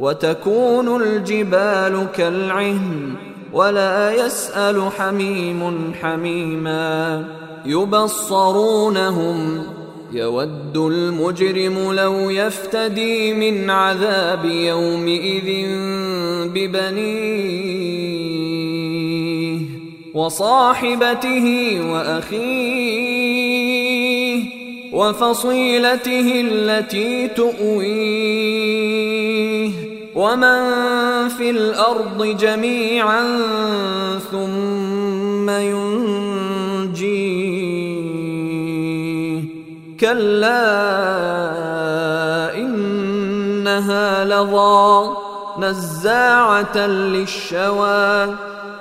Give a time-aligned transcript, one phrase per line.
[0.00, 3.14] وتكون الجبال كالعهن
[3.52, 7.24] ولا يسأل حميم حميما
[7.66, 9.62] يبصرونهم
[10.12, 15.68] يود المجرم لو يفتدي من عذاب يومئذ
[16.54, 17.96] ببنيه
[20.14, 23.16] وصاحبته وأخيه
[24.92, 28.85] وفصيلته التي تؤويه
[30.16, 33.22] ومن في الأرض جميعا
[34.32, 36.96] ثم ينجيه
[40.00, 40.66] كلا
[42.56, 45.10] انها لظى
[45.58, 48.34] نزاعه للشوى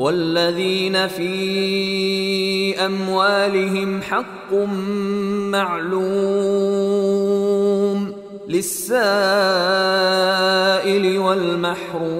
[0.00, 4.52] والذين في أموالهم حق
[5.52, 6.00] معلوم
[8.48, 8.98] للسائل
[11.18, 12.10] والمحروم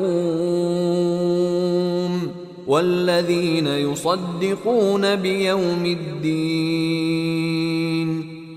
[2.66, 7.30] والذين يصدقون بيوم الدين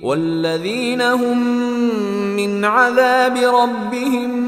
[0.01, 1.65] والذين هم
[2.35, 4.43] من عذاب ربهم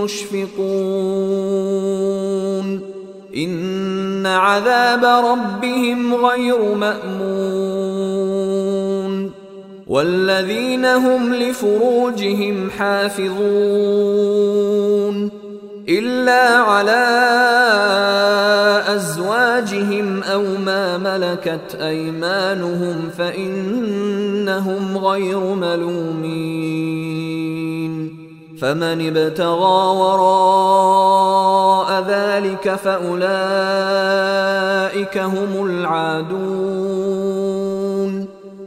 [0.00, 2.07] مشفقون
[3.44, 8.18] إن عذاب ربهم غير مأمون.
[9.86, 13.38] والذين هم لفروجهم حافظون.
[15.88, 17.06] إلا على
[18.94, 26.58] أزواجهم أو ما ملكت أيمانهم فإنهم غير ملومين.
[28.60, 31.48] فمن ابتغى وراء
[32.08, 33.18] ذلك فأولئك
[35.18, 37.08] هم العادون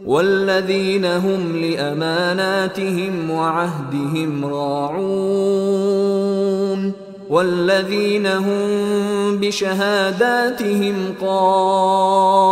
[0.06, 5.82] والذين هم لأماناتهم وعهدهم راعون
[7.30, 12.52] والذين هم بشهاداتهم قائمون